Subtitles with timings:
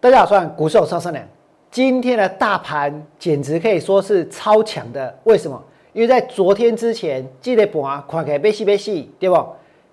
[0.00, 1.24] 大家好，我是股手邵生良。
[1.72, 5.60] 今天的大盘简直可以说是超强的，为什么？
[5.92, 9.44] 因为在昨天之前，记得盘看起来被戏被戏，对不？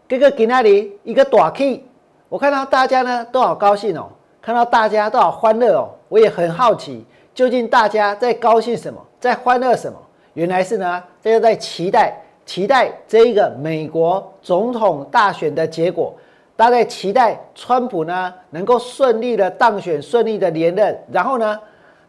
[0.07, 1.83] 这个给那里一个大 K，
[2.29, 4.07] 我看到大家呢都好高兴哦，
[4.43, 9.97] 看到大家都好欢乐哦，我也很好奇，究竟大家在高兴什么，在欢乐什么？
[10.35, 12.15] 原来是呢，大家在期待
[12.45, 16.13] 期待这一个美国总统大选的结果。
[16.57, 21.59] 大家期待川普呢能够顺利的当选，顺利的连任，然后呢，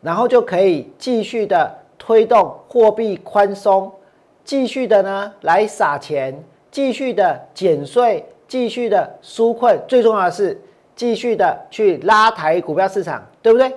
[0.00, 1.68] 然后就可以继续的
[1.98, 3.90] 推动货币宽松，
[4.44, 10.60] 继续的呢来撒钱，继续的减税，继续的纾困，最重要的是
[10.94, 13.74] 继续的去拉抬股票市场，对不对？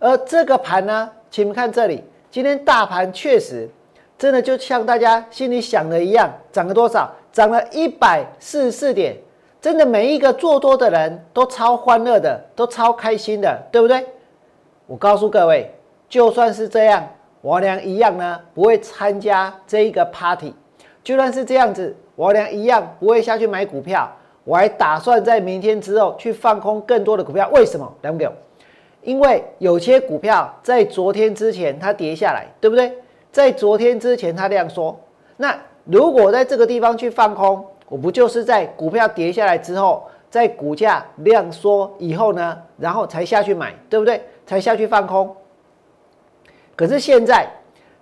[0.00, 3.66] 而这个盘呢，请们看这里，今天大盘确实
[4.18, 7.10] 真的就像大家心里想的一样，涨了多少？
[7.32, 9.16] 涨了一百四十四点。
[9.64, 14.04] 真的每一个做多的人都超欢乐的，都超开心的，对不对？
[14.86, 15.72] 我告诉各位，
[16.06, 17.02] 就算是这样，
[17.40, 20.54] 我俩一样呢，不会参加这一个 party。
[21.02, 24.06] 就算是这样子，我俩一样不会下去买股票。
[24.44, 27.48] 我还打算在明天之后去放空更多的股票。
[27.50, 27.90] 为什么？
[28.02, 28.30] 两个，
[29.00, 32.92] 因为有些股票在昨天之前它跌下来，对不对？
[33.32, 34.94] 在昨天之前它这样说。
[35.38, 44.22] 那如果在这个地方去放空，我不就是在股票跌下来之后，在股价量缩以后呢，然后才下去买，对不对？
[44.46, 45.34] 才下去放空。
[46.76, 47.46] 可是现在，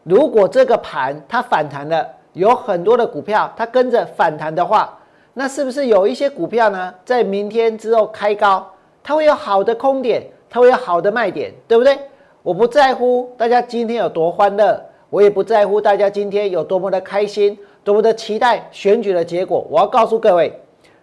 [0.02, 4.98] 如果这个盘它反弹了，有很多的股票它跟着反弹的话，
[5.34, 8.66] 那是不是有一些股票呢，在明天之后开高，
[9.02, 11.98] 它会有好的空点，它会有好的卖点，对不对？
[12.42, 17.58] 我不在乎大家今天有多欢乐，我也不在乎大家今天有多么的开心。
[17.84, 19.66] 多么的期待选举的结果！
[19.70, 20.52] 我要告诉各位，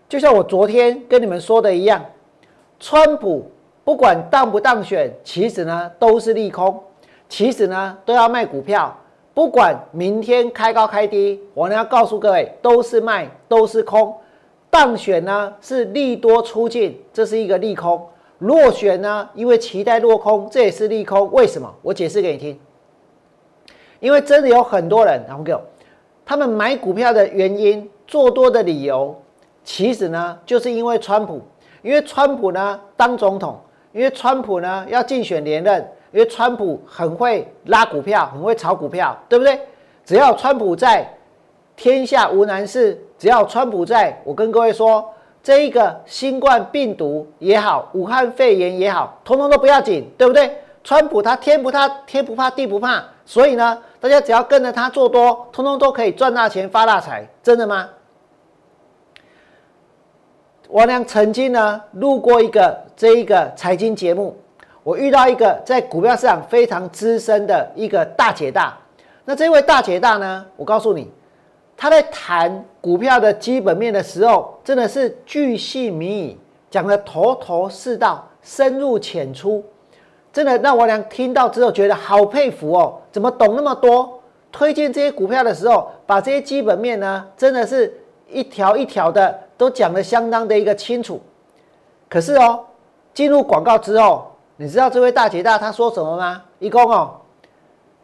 [0.08, 2.05] 就像我昨天跟你们说的一样，
[2.80, 3.52] 川普
[3.83, 6.81] 不管当不当选，其实呢都是利空，
[7.27, 8.95] 其实呢都要卖股票。
[9.33, 14.14] 不管明天开高开低，我呢要告诉各位，都是卖，都是空。
[14.70, 17.99] 当选呢是利多出尽，这是一个利空；
[18.39, 21.32] 落选呢，因为期待落空，这也是利空。
[21.32, 21.73] 为什么？
[21.82, 22.59] 我解释给你听。
[23.99, 25.61] 因为真的有很多人，然后给我。
[26.29, 29.19] 他们买股票的原因、做多的理由，
[29.63, 31.41] 其实呢，就是因为川普，
[31.81, 33.59] 因为川普呢当总统，
[33.93, 35.81] 因为川普呢要竞选连任，
[36.11, 39.59] 因为川普很会拉股票，很会炒股票，对不对？
[40.05, 41.11] 只要川普在，
[41.75, 43.03] 天下无难事。
[43.17, 45.03] 只要川普在，我跟各位说，
[45.41, 50.51] 这一个新冠病毒也好，武汉肺炎也好，通通都不要紧，对不对？
[50.83, 53.77] 川普他天不怕天不怕地不怕，所以呢。
[54.01, 57.89] 大家只要跟着他做多，通通都可以赚大钱、发大财，真的吗？
[60.69, 64.37] 我俩曾经呢录过一个这一个财经节目，
[64.83, 68.77] 我遇到一个在股票市场非常资深的一个大姐大。
[69.25, 71.11] 那这位大姐大呢，我告诉你，
[71.75, 76.37] 他在谈股票的基本面的时候，真的是巨细靡遗，
[76.71, 79.61] 讲的头头是道，深入浅出。
[80.31, 84.21] 真的让我俩听到之后觉得好佩服哦，怎么懂那么多？
[84.51, 87.93] 推荐这些股票的时候，把这些基本面呢，真的是
[88.27, 91.21] 一条一条的都讲得相当的一个清楚。
[92.09, 92.59] 可是哦，
[93.13, 96.41] 进入广告之后，你知道这位大姐大她说什么吗？
[96.57, 97.11] 一公哦，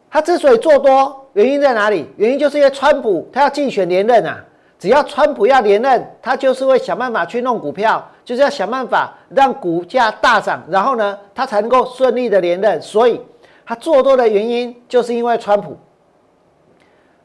[0.08, 2.08] 她之所以做多，原因在哪里？
[2.16, 4.44] 原因就是因为川普他要竞选连任啊。
[4.78, 12.80] 只要川普要连任，他就是会想办法去弄股票，就是要想办法让股价大涨，然后呢，他才能够顺利的连任。
[12.82, 13.20] 所以，
[13.64, 15.76] 他做多的原因就是因为川普。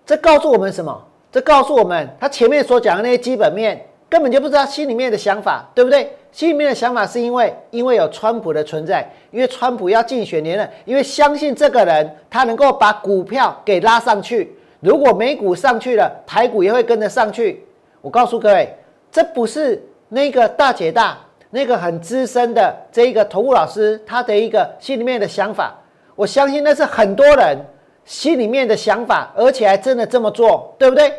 [0.06, 1.06] 这告诉我们什么？
[1.32, 6.16] 这告诉我们，他前面所讲的那些基本面根本就不知道心里面的想法，对不对？
[6.32, 14.56] 心里面的想法是因为因为有川普的存在，因为川普要竞选连任，因为相信这个人他能够把股票给拉上去。
[14.82, 17.64] 如果美股上去了，台股也会跟着上去。
[18.02, 18.76] 我告诉各位，
[19.12, 19.80] 这不是
[20.10, 21.20] 那个大姐大、
[21.52, 25.76] 那个很资深的这一个投顾老师他的一个心里面的想法。
[26.16, 27.58] 我相信那是很多人
[28.06, 31.14] 心里面的想法，而且还真的这么做，对不对？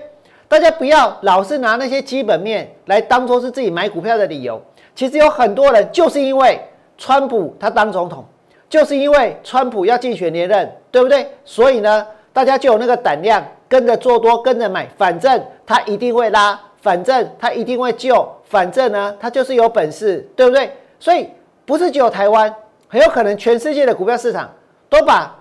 [0.49, 4.61] 大家不要老是拿那些基本面来当做是自己买股票的理由。
[4.97, 6.61] 其实有很多人就是因为
[6.99, 8.25] 川普他当总统，
[8.69, 11.29] 就是因为川普要竞选连任，对不对？
[11.45, 12.05] 所以呢？
[12.33, 20.73] 大家就有那个胆量跟着做多，跟着买，反正他一定会拉，反正他一定会救，反正呢，他就是有本事，对不对？
[20.99, 21.29] 所以
[21.67, 22.55] 不是只有台湾，
[22.89, 24.51] 很有可能全世界的股票市场
[24.89, 25.37] 都把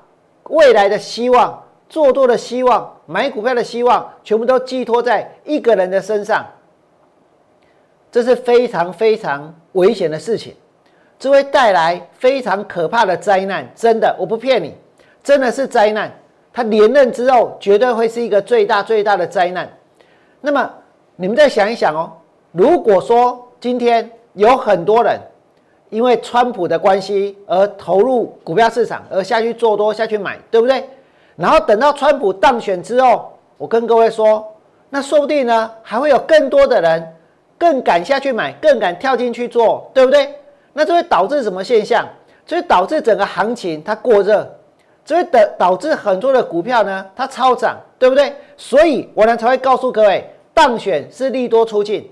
[0.50, 6.46] 未来的希望、做多的希望、买股票的希望，全部都寄托在一个人的身上，
[8.12, 10.54] 这是非常非常危险的事情。
[11.18, 13.72] 这会带来非常可怕的灾难。
[13.76, 14.76] 真的，我不骗你，
[15.24, 16.12] 真的是灾难。
[16.54, 19.70] 他连任之后，绝对会是一个最大最大的灾难。
[20.42, 20.70] 那么，
[21.16, 22.12] 你们再想一想哦，
[22.52, 25.20] 如果说今天有很多人
[25.90, 30.88] 因为川普的关系而投入股票市场，而下去做多下去买，对不对？
[31.36, 34.46] 然后等到川普当选之后，我跟各位说，
[34.90, 37.16] 那说不定呢，还会有更多的人
[37.58, 40.34] 更敢下去买，更敢跳进去做，对不对？
[40.74, 42.08] 那这会导致什么现象？
[42.46, 44.50] 这会导致整个行情它过热，
[45.04, 48.34] 这会导导致很多的股票呢它超涨，对不对？
[48.56, 52.10] 所以我呢才会告诉各位，当选是利多出尽，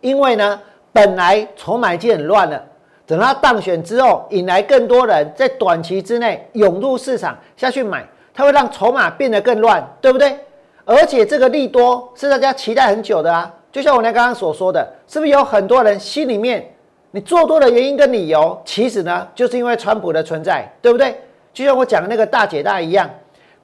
[0.00, 0.60] 因为呢
[0.92, 2.62] 本来筹码已经很乱了，
[3.06, 10.38] 等它当选之后，引来更多人在短期之内涌入市场下去买，它会让筹码变得更乱，对不对？
[10.84, 16.72] 而且这个利多是大家期待很久的啊，就像我那刚刚所说的，是不是有很多人心里面
[17.10, 21.18] 你做多的原因跟理由，其实呢就是因为川普的存在，对不对？
[21.54, 23.08] 就像我讲的那个大姐大一样，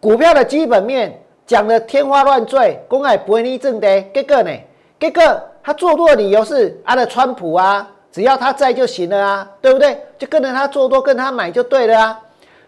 [0.00, 4.50] 股票的基本面讲的天花乱坠，公开不会逆正的，结果呢？
[4.98, 5.22] 结果
[5.62, 9.98] 他做多的理由是啊的川普啊，只要他在就行了啊，对不对？
[10.18, 12.20] 就跟着他做多，跟他买就对了啊。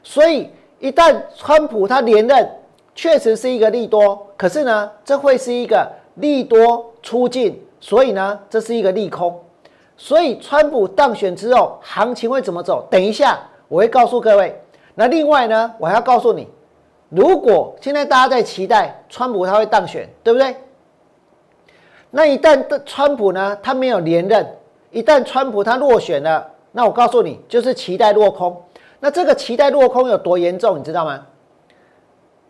[0.03, 2.51] 所以一旦川普他连任，
[2.95, 9.39] 确实是一个利多，可是呢，这会是一个利多出尽，所以呢，这是一个利空。
[9.97, 12.85] 所以川普当选之后，行情会怎么走？
[12.91, 13.39] 等一下
[13.69, 14.59] 我会告诉各位。
[14.95, 16.47] 那另外呢，我还要告诉你，
[17.09, 20.55] 如果现在大家在期待川普他会当选，对不对？
[22.11, 24.47] 那一旦川普呢，他没有连任，
[24.91, 28.63] 一旦川普他落选了，那我告诉你，就是期待落空。
[29.01, 31.27] 那这个期待落空有多严重，你知道吗？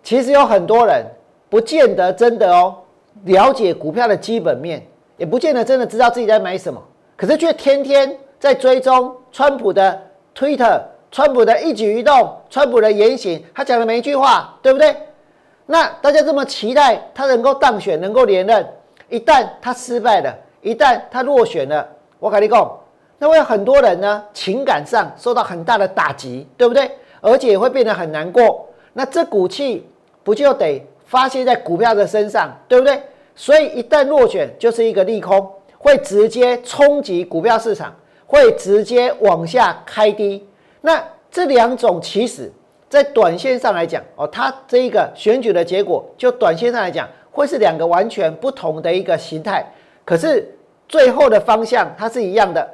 [0.03, 1.06] 其实有很多人
[1.49, 2.77] 不见得真的哦，
[3.25, 4.85] 了解股票的基本面，
[5.17, 6.83] 也不见得真的知道自己在买什么，
[7.17, 10.03] 可是却天天在追踪川普的
[10.35, 10.81] Twitter。
[11.12, 14.97] 川普的一举一动，川普的言行，他讲的每一句话，对不对？
[15.67, 18.67] 那大家这么期待他能够当选，能够连任，
[19.11, 21.87] 一旦他失败了，一旦他落选了，
[22.19, 22.79] 我跟你讲，
[23.19, 26.91] 那会有很多人呢，情感上受到很大的打击，对不对？
[27.20, 28.67] 而且会变得很难过。
[28.94, 29.87] 那这股气
[30.25, 33.03] 不就得发泄在股票的身上，对不对？
[33.37, 37.94] 所以一旦落选，就是一个利空，会直接冲击股票市场，
[38.26, 40.47] 会直接往下开低。
[40.82, 42.52] 那这两种其实，
[42.90, 49.64] 在短线上来讲，哦，它这一个选举的结果，就短线上来讲，会是两个完全不同的一个形态。
[50.05, 50.55] 可是
[50.87, 52.69] 最后的方向它是一样的。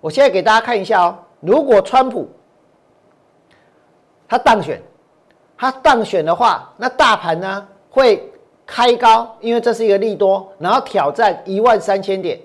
[0.00, 2.28] 我现在给大家看一下哦，如果川普
[4.28, 4.82] 他当选，
[5.56, 8.28] 他当选的话，那大盘呢会
[8.66, 12.38] 开高，因为这是一个利多，然后挑战一万三千点。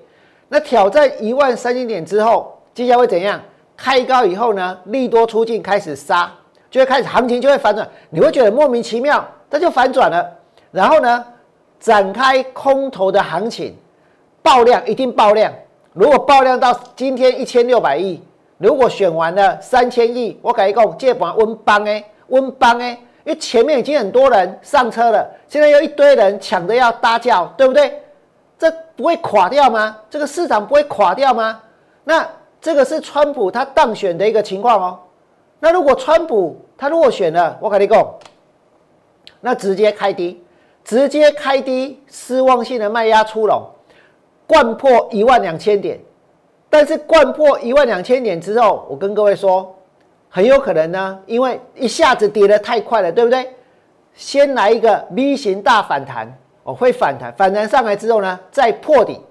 [0.48, 3.42] 那挑战一万三千点之后，接下来会怎样？
[3.78, 6.30] 开高以后呢，利多出尽，开始杀，
[6.70, 10.28] 就会开始行情就会反转，你会觉得莫名其妙，它就反转了。
[10.72, 11.24] 然后呢，
[11.80, 13.78] 展开空头的行情，
[14.42, 15.54] 爆量一定爆量。
[15.94, 18.22] 如果爆量到今天一千六百亿，
[18.58, 22.90] 如果选完了三千亿，我改一共借盘温邦哎，温邦哎，
[23.24, 28.02] 因为前面已经很多人上车了，现在又一堆人抢着要搭轿，对不对？
[28.58, 29.96] 这不会垮掉吗？
[30.10, 31.62] 这个市场不会垮掉吗？
[32.04, 32.28] 那？
[32.62, 35.00] 这个是川普他当选的一个情况哦。
[35.60, 38.08] 那如果川普他落选了，我跟你讲，
[39.42, 40.44] 那直接开低，
[40.84, 43.64] 直接开低，失望性的卖压出笼，
[44.46, 46.00] 灌破一万两千点。
[46.70, 49.74] 但是灌破一万两千点之后，我跟各位说，
[50.30, 53.50] 很有可能呢，因为一下子跌得太快了，对不对？
[54.14, 56.32] 先来一个 V 型大反弹，
[56.64, 59.22] 哦，会反弹，反弹上来之后呢，再破底。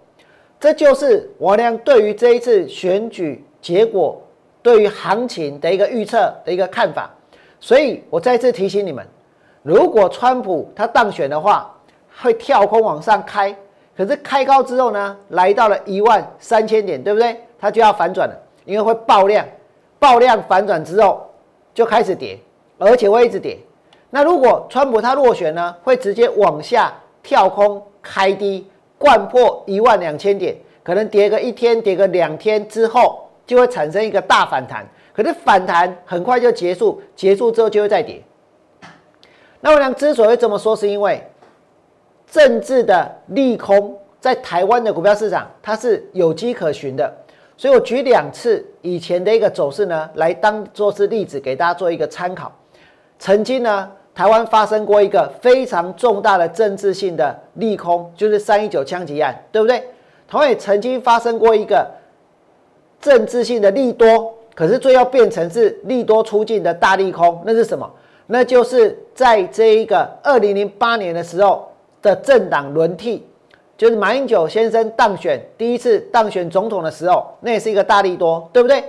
[0.58, 4.20] 这就是我俩对于这一次选举结果、
[4.62, 7.10] 对于行情的一个预测的一个看法。
[7.60, 9.06] 所以我再次提醒你们：
[9.62, 11.70] 如果川普他当选的话，
[12.20, 13.54] 会跳空往上开，
[13.96, 17.36] 可是开高之后呢，来到了一万三千点，对不对？
[17.58, 18.34] 它就要反转了，
[18.64, 19.46] 因为会爆量，
[19.98, 21.28] 爆量反转之后
[21.74, 22.38] 就开始跌，
[22.78, 23.58] 而且会一直跌。
[24.08, 28.66] 那如果川普他落选呢，会直接往下跳空开低。
[28.98, 34.86] 灌破一万两千点，可能跌个一天，跌个两天之后，就会产生一个大反弹。
[35.12, 38.22] 可是反弹很快就结束，结束之后就会再跌。
[39.60, 41.22] 那我想之所以这么说，是因为
[42.30, 47.12] 政治的利空在台湾的股票市场它是有迹可循的。
[47.56, 52.52] 所以我举两次以前的一个走势呢，来当做是例子，给大家做一个参考。
[53.18, 53.90] 曾经呢。
[54.16, 59.84] 台湾发生过一个非常重大的政治性的利空，就是三一九枪击案，对不对？
[60.26, 61.86] 同样也曾经发生过一个
[62.98, 67.86] 政治性的利多，可是最后变成是利多出尽的大利空，那是什么？
[68.28, 71.70] 那就是在这一个二零零八年的时候
[72.00, 73.22] 的政党轮替，
[73.76, 78.82] 就是马英九先生当选第一次当选总统的时候，那也是一个大利多，对不对？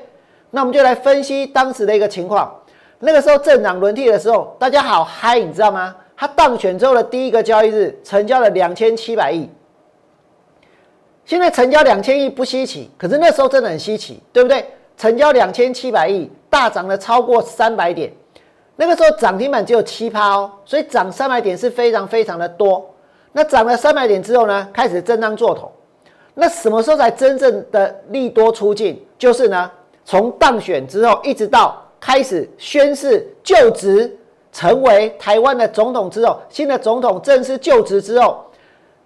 [0.52, 2.50] 那我们就来分析当时的一个情况。
[3.00, 5.96] 那个时候政党轮替的时候，大家好嗨，你知道吗？
[6.16, 9.48] 他当选之后的第一个交易日，成交了两千七百亿。
[11.24, 14.66] 现在成交两千亿不稀奇，可是那时候真的很稀奇，对不对？
[14.98, 18.12] 成交两千七百亿，大涨了超过三百点。
[18.76, 22.84] 那个时候涨停板只有七趴哦，所以涨三百点是非常非常的多。
[23.32, 25.72] 那涨了三百点之后呢，开始震荡做头。
[26.34, 29.06] 那什么时候才真正的利多出尽？
[29.20, 29.70] 就是呢，
[30.04, 34.18] 从当选之后一直到开始宣誓就职，
[34.52, 38.44] 成为台湾的总统之后，新的总统正式就职之后，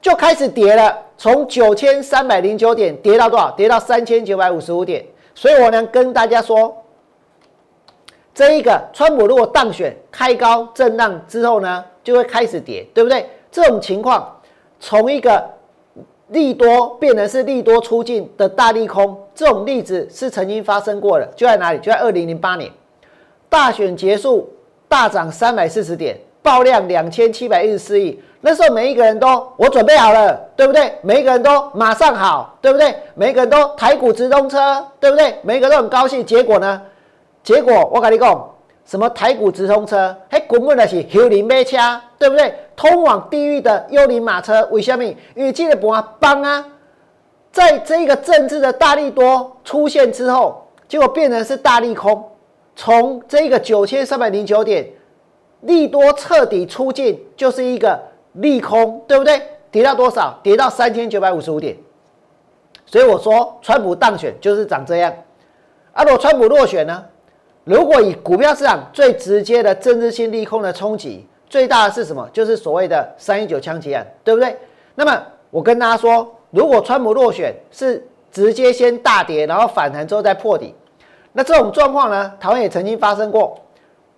[0.02, 3.52] 就开始跌了，从九千三百零九点跌到多少？
[3.52, 5.06] 跌到三千九百五十五点。
[5.34, 6.78] 所以我能跟大家说。
[8.34, 13.26] 这一个川普如果当选，开高震荡之后呢，就会开始跌，对不对？
[13.52, 14.40] 这种情况
[14.80, 15.44] 从一个
[16.30, 21.80] 利多变成是利多出尽的大利空，这种例子是曾经发生过的，就在哪里？
[21.80, 22.72] 就在二零零八年
[23.52, 24.50] 大选结束，
[24.88, 28.18] 大涨三百四十点，爆量两千七百一十四亿。
[28.40, 30.90] 那时候每一个人都我准备好了，对不对？
[31.02, 32.96] 每一个人都马上好，对不对？
[33.14, 35.36] 每一个人都台股直通车，对不对？
[35.42, 36.26] 每一个人都很高兴。
[36.26, 36.82] 结果呢？
[37.44, 38.50] 结果我跟你讲，
[38.86, 41.78] 什么台股直通车，还根本的是幽灵马车，
[42.18, 42.56] 对不对？
[42.78, 45.04] 通往地狱的幽灵马车，为什么？
[45.36, 46.66] 因为这个不帮啊，
[47.52, 52.31] 在这个政治的大利多出现之后，结果变成是大利空，
[52.76, 54.88] 从这个九千三百零九点
[55.62, 58.00] 利多彻底出尽，就是一个
[58.34, 59.42] 利空，对不对？
[59.70, 60.40] 跌到多少？
[60.42, 61.78] 跌到三千九百五十五点。
[62.86, 65.14] 所以我说，川普当选就是长这样。
[65.94, 67.06] 而如果川普落选呢？
[67.64, 72.28] 如果以股票市场最直接的政治性利空的冲击，最大的是什么？
[72.34, 74.58] 就是所谓的三一九枪击案，对不对？
[74.96, 80.74] 那么我跟大家说，如果川普落选是直接先大跌，然后反弹之后再破底，
[81.34, 83.60] 那这种状况呢，台湾也曾经发生过。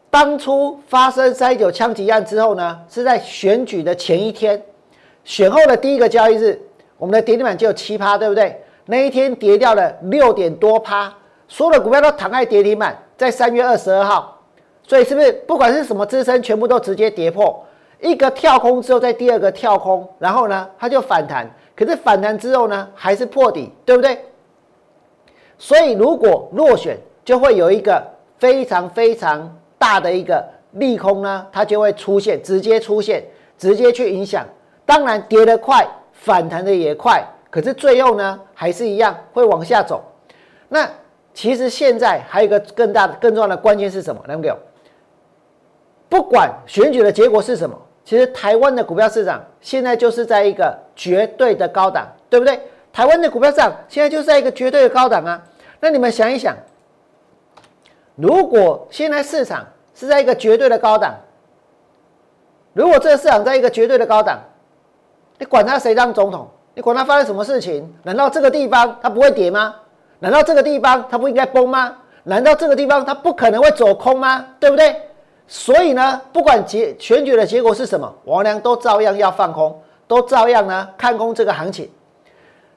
[0.10, 4.62] 当初发生三一九枪击案之后呢，是在选举的前一天，
[5.24, 6.62] 选后的第一个交易日，
[6.98, 8.62] 我们的跌停板就有七趴，对不对？
[8.86, 11.14] 那一天跌掉了六点多趴，
[11.48, 12.98] 所有的股票都躺在跌停板。
[13.16, 14.40] 在三月二十二号，
[14.86, 17.64] 所以是不是不管是什么支撑，全部都直接跌破
[18.02, 21.50] 一个跳空之后，在第二个跳空，然后呢，它就反弹。
[21.76, 24.20] 可是反弹之后呢，还是破底，对不对？
[25.58, 28.04] 所以如果落选，就会有一个
[28.38, 33.24] 非常非常大的一个利空呢，它就会出现，直接出现，
[33.58, 34.46] 直接去影响。
[34.86, 40.04] 当然跌得快，反弹的也快，可是最后呢，还是一样会往下走。
[40.70, 40.90] 那。
[41.36, 44.22] 其实现在还有一个更大的、更重要的关键是什么？
[44.28, 44.56] 来，没有？
[46.08, 52.60] 不管选举的结果是什么，其实台湾的股票市场现在就是在一个绝对的高档，对不对？
[52.94, 55.42] 台湾的股票市场现在就是在一个绝对的高档啊。
[55.80, 56.56] 那你们想一想，
[58.16, 61.16] 如果现在市场是在一个绝对的高档，
[62.74, 64.40] 如果这个市场在一个绝对的高档，
[65.40, 69.76] 你管他谁当总统，你管他发生什么事情，难道这个地方它不会跌吗？
[70.20, 71.98] 难道这个地方它不应该崩吗？
[72.24, 74.46] 难道这个地方它不可能会走空吗？
[74.60, 74.96] 对不对？
[75.48, 81.90] 所以呢，不管结选举的结果是什么，王良都照样要放空，都照样呢看空这个行情。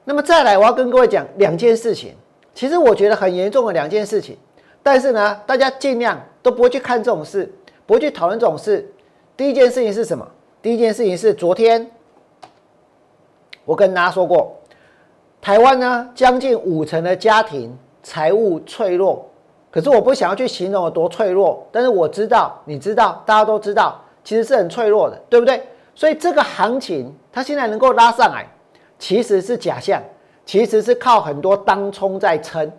[0.09, 2.15] 那么再来，我要跟各位讲两件事情，
[2.55, 4.37] 其实我觉得很严重的两件事情，
[4.81, 7.53] 但是呢，大家尽量都不会去看这种事，
[7.85, 8.89] 不会去讨论这种事。
[9.35, 10.25] 第一件事情是什么？
[10.61, 11.91] 第一件事情是昨天
[13.65, 14.55] 我跟大家说过。
[15.41, 19.29] 台湾呢，将近五成的家庭财务脆弱，
[19.69, 25.61] 可是我不想要去形容有多脆弱，但是我知道，你知道，大家都知道，其实是很脆弱的，对不对？
[25.93, 28.47] 所以这个行情它现在能够拉上来，
[28.99, 30.01] 其实是假象，
[30.45, 32.71] 其实是靠很多当冲在撑。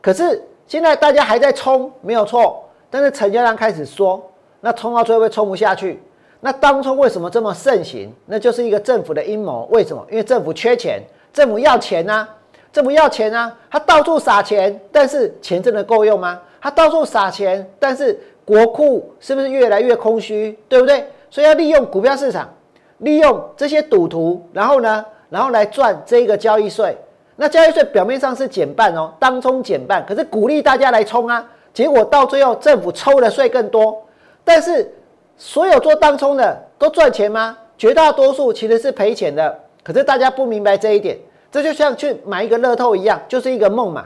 [0.00, 4.22] 可是现在大家还在冲，没有错，但是成交量开始缩，
[4.60, 6.02] 那冲到最后会冲不下去。
[6.40, 8.10] 那当冲为什么这么盛行？
[8.26, 9.68] 那就是一个政府的阴谋。
[9.70, 10.04] 为什么？
[10.10, 11.02] 因为政府缺钱。
[11.32, 12.26] 政府要钱呐，
[12.72, 16.40] 政府要钱啊，他到处撒钱，但是钱真的够用吗？
[16.60, 20.58] 他到处撒钱，但是国库是不是越来越空虚？
[20.68, 21.06] 对不对？
[21.30, 22.52] 所以要利用股票市场，
[22.98, 26.94] 利用这些赌徒，然后呢，然后来赚这个交易税。
[27.36, 33.98] 那交易税表面上是减半哦，当冲减半，可是鼓励大家来冲啊，结果到最后政府抽的税更多。
[34.44, 34.92] 但是
[35.38, 37.56] 所有做当冲的都赚钱吗？
[37.78, 39.58] 绝大多数其实是赔钱的。
[39.82, 41.16] 可是大家不明白这一点，
[41.50, 44.04] 这就像去买一个乐透一样，就是一个梦嘛。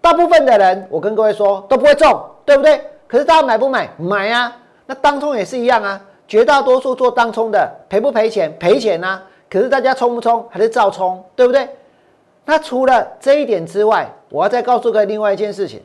[0.00, 2.80] 大部分的人，我跟各位说都不会中，对不对？
[3.08, 3.88] 可是大家买不买？
[3.98, 4.56] 买啊！
[4.86, 8.56] 那当冲也是一样啊，绝大多数做当冲的赔不赔钱？
[8.60, 9.20] 赔钱啊！
[9.48, 10.46] 可是大家冲不冲？
[10.50, 11.68] 还是照冲，对不对？
[12.44, 15.82] 那除了这一点之外，我要再告诉各位另外一件事情。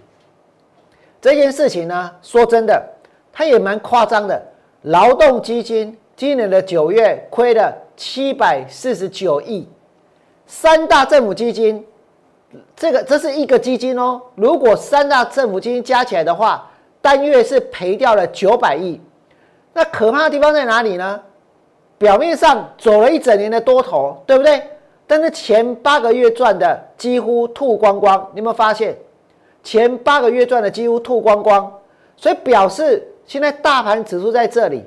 [1.20, 2.84] 这件事情呢，说真的，
[3.32, 4.42] 它也蛮夸张的。
[4.84, 9.68] 劳动基金今年的九月亏了七百四十九亿，
[10.48, 11.86] 三大政府基金，
[12.76, 14.20] 这个这是一个基金哦。
[14.36, 16.68] 如果三大政府基金加起来的话，
[17.00, 19.00] 单月是赔掉了九百亿。
[19.74, 21.22] 那可怕的地方在哪里呢？
[22.02, 24.60] 表面上走了一整年的多头，对不对？
[25.06, 28.98] 但是前八个月赚的几乎吐光光，你有没有发现？
[29.62, 31.72] 前八个月赚的几乎吐光光，
[32.18, 34.84] 所以表示现在大盘指数在这里，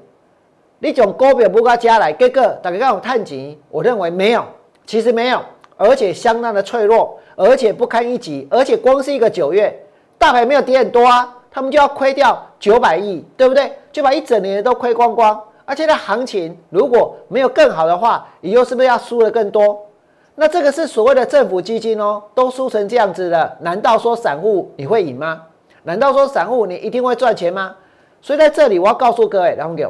[0.81, 4.45] 你从高表不加加来，这个大家看我探底，我认为没有，
[4.85, 5.41] 其实没有，
[5.77, 9.73] 而且相当的脆弱，而且不堪一击，而且光是一个九月，
[10.19, 13.71] 大盘没有跌很多啊，他们就要亏掉九百亿，对不对？
[13.93, 19.87] 就把一整年都亏光光，而且的行情如果没有更好的话，以后是不是要输的更多？
[20.35, 25.43] 那这个是所谓的政府基金哦，都输成这样子了，难道说散户你会赢吗？
[25.85, 27.77] 难道说散户你一定会赚钱吗？
[28.21, 29.87] 所以在这里我要告诉各位，然后给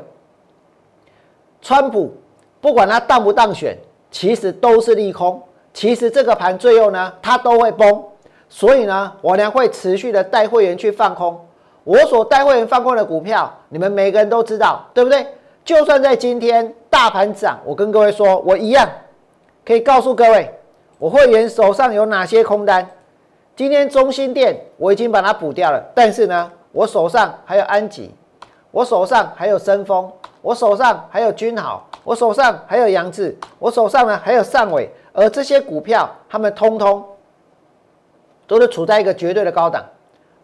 [1.63, 2.13] 川普
[2.61, 3.77] 不管他当不当选，
[4.11, 5.43] 其实都是利空。
[5.73, 8.03] 其实这个盘最后呢，它都会崩。
[8.49, 11.41] 所以呢，我呢会持续的带会员去放空。
[11.83, 15.27] 我所带会员放空的股票，你们每个人都知道，对不对？
[15.65, 18.87] 就算在今天大盘涨，我跟各位说，我一样。
[19.65, 20.55] 可以告诉各位，
[20.99, 22.87] 我会员手上有哪些空单？
[23.57, 28.15] 今天中心店我已经把它补掉了，但是呢，我手上还有安吉，
[28.71, 37.03] 我手上还有深丰，我手上还有君豪，我手上还有杨志，我手上呢还有上尾，而这些股票，他们通通
[38.47, 39.83] 都是处在一个绝对的高档，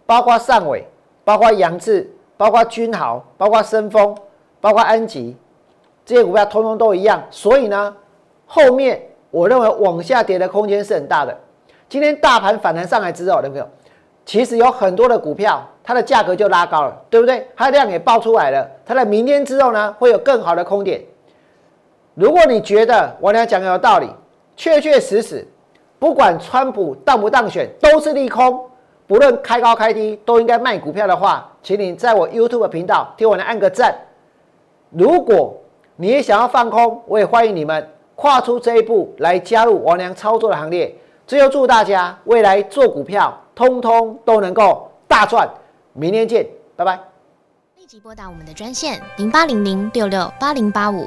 [0.07, 0.89] 包括上尾，
[1.25, 4.17] 包括杨志，包括君豪，包括深丰，
[4.61, 5.37] 包括安吉，
[6.05, 7.97] 这些股票通通都一样，所以呢，
[8.47, 9.03] 后面。
[9.33, 11.33] 我认为往下跌的空间是很大的。
[11.89, 13.69] 今天大盘反弹上来之后，有没有？
[14.25, 17.47] 其实有很多的股票，它的价格就拉高了，对不对？
[17.55, 18.69] 它的量也爆出来了。
[18.85, 21.01] 它在明天之后呢，会有更好的空点。
[22.15, 24.11] 如果你觉得我俩讲的有道理，
[24.57, 25.47] 确确实实，
[26.01, 28.69] 不管川普当不当选都是利空，
[29.07, 33.95] 不论开高开低都应该卖股票的话，请你在我 YouTube 频道替我来按个赞。
[34.91, 35.57] 如果
[35.97, 37.89] 你也想要放空，我也欢迎你们。
[38.17, 40.95] 跨出这一步来加入王良操作的行列，
[41.27, 45.49] 最后祝大家未来做股票通通都能够大赚。
[45.95, 47.01] 明天见，拜拜。
[47.79, 51.07] 立即拨打我们的专线零八零零六六八零八五